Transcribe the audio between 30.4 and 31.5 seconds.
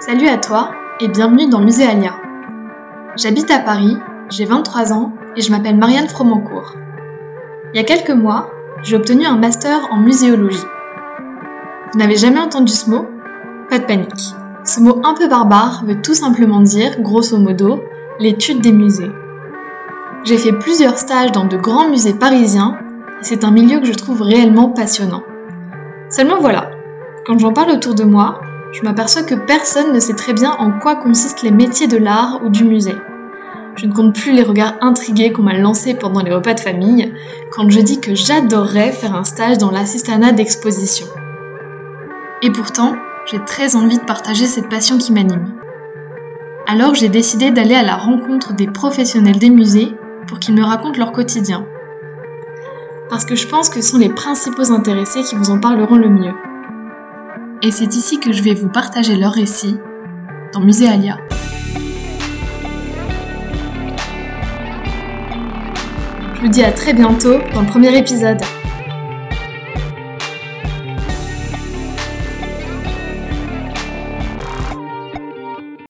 en quoi consistent les